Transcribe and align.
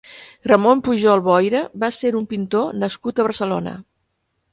Ramon 0.51 0.79
Pujol 0.85 1.19
Boira 1.27 1.61
va 1.83 1.89
ser 1.97 2.11
un 2.21 2.25
pintor 2.31 2.73
nascut 2.85 3.21
a 3.21 3.27
Barcelona. 3.29 3.75